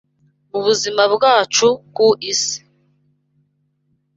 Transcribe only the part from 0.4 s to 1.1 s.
Mu buzima